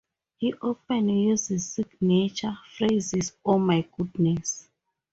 [0.39, 4.67] He often uses signature phrases Oh my goodness!